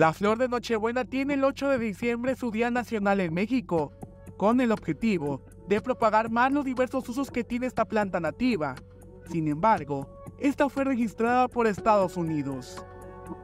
[0.00, 3.92] La flor de Nochebuena tiene el 8 de diciembre su Día Nacional en México,
[4.38, 8.76] con el objetivo de propagar más los diversos usos que tiene esta planta nativa.
[9.30, 10.08] Sin embargo,
[10.38, 12.82] esta fue registrada por Estados Unidos.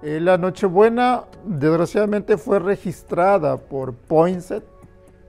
[0.02, 4.64] Eh, la Nochebuena desgraciadamente fue registrada por Poinsett,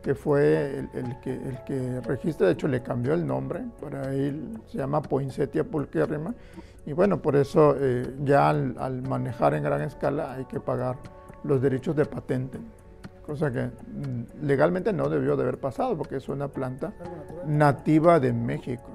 [0.01, 4.77] que fue el, que, el registra, de hecho le cambió el nombre, para él se
[4.77, 6.33] llama Poinsettia pulquérrima,
[6.85, 10.95] y bueno, por eso eh, ya al, manejar en gran escala hay que pagar
[11.48, 12.59] los derechos de patente,
[13.25, 16.93] cosa que mm, legalmente no debió de haber pasado porque es una planta
[17.46, 18.89] nativa de México.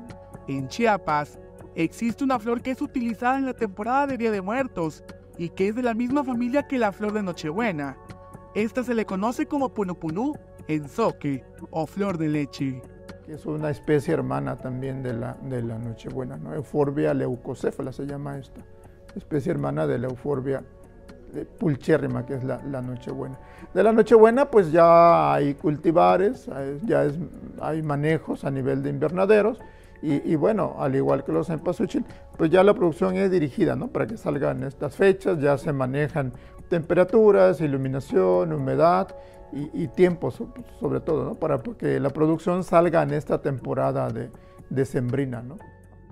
[0.49, 1.39] En Chiapas
[1.75, 5.05] existe una flor que es utilizada en la temporada de Día de Muertos
[5.39, 7.97] y que es de la misma familia que la flor de Nochebuena.
[8.55, 10.35] Esta se le conoce como punupunú
[10.69, 12.83] enzoque o flor de leche.
[13.27, 16.55] Es una especie hermana también de la, de la Nochebuena, ¿no?
[16.55, 18.61] Euphorbia leucocéfala se llama esta,
[19.17, 20.63] especie hermana de la Euphorbia
[21.59, 23.39] pulchérrima, que es la, la, Nochebuena.
[23.73, 26.49] De la Nochebuena, pues ya hay cultivares,
[26.85, 27.15] ya es,
[27.61, 29.59] hay manejos a nivel de invernaderos,
[30.05, 32.05] y, bueno, al igual que los cempasúchil,
[32.37, 33.87] pues ya la producción es dirigida, ¿no?
[33.87, 36.33] Para que salgan estas fechas, ya se manejan
[36.69, 39.15] temperaturas, iluminación, humedad,
[39.53, 41.35] y, tiempo sobre todo, ¿no?
[41.37, 44.31] Para que la producción salga en esta temporada de,
[44.71, 45.59] de sembrina, ¿no?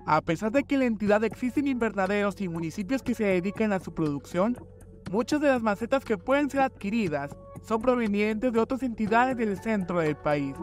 [0.05, 3.79] A pesar de que en la entidad existen invernaderos y municipios que se dedican a
[3.79, 4.57] su producción,
[5.11, 9.99] muchas de las macetas que pueden ser adquiridas son provenientes de otras entidades del centro
[9.99, 10.55] del país.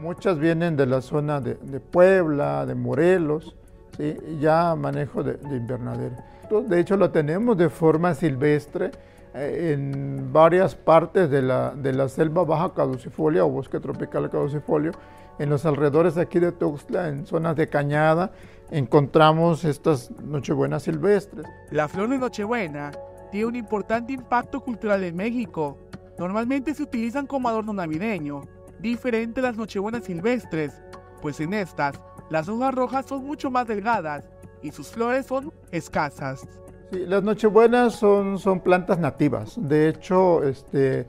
[0.00, 3.56] Muchas vienen de la zona de, Puebla, de Morelos,
[3.96, 4.16] ¿sí?
[4.40, 6.16] ya manejo de, de invernadero.
[6.66, 8.92] De hecho, lo tenemos de forma silvestre
[9.34, 14.92] eh, en varias partes de la, de la selva baja caducifolia o bosque tropical caducifolio,
[15.38, 18.32] en los alrededores de aquí de Tuxtla, en zonas de cañada,
[18.70, 21.46] encontramos estas nochebuenas silvestres.
[21.70, 22.90] La flor de Nochebuena
[23.30, 25.78] tiene un importante impacto cultural en México.
[26.18, 28.42] Normalmente se utilizan como adorno navideño,
[28.80, 30.72] diferente a las nochebuenas silvestres,
[31.20, 34.24] pues en estas las hojas rojas son mucho más delgadas
[34.62, 36.46] y sus flores son escasas.
[36.92, 39.56] Sí, las nochebuenas son, son plantas nativas.
[39.58, 41.06] De hecho, este,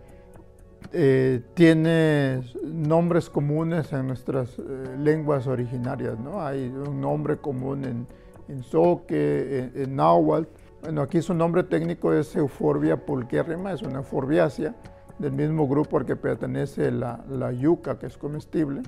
[0.93, 4.61] eh, tiene nombres comunes en nuestras eh,
[4.97, 6.17] lenguas originarias.
[6.19, 6.41] ¿no?
[6.41, 8.07] Hay un nombre común en,
[8.47, 10.47] en Soque, en, náhuatl.
[10.81, 14.73] Bueno, aquí su nombre técnico es Euphorbia pulquérrima, es una euforbiácea
[15.17, 18.81] del mismo grupo al que pertenece la, la yuca, que es comestible.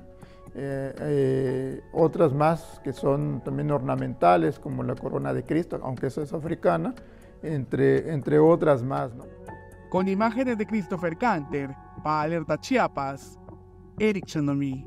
[0.54, 6.22] Eh, eh, otras más que son también ornamentales, como la corona de Cristo, aunque esa
[6.22, 6.94] es africana,
[7.42, 9.10] entre, entre otras más.
[9.90, 11.70] Con imágenes de Christopher Canter,
[12.02, 13.38] para Alerta Chiapas,
[13.98, 14.86] Eric Chandomí.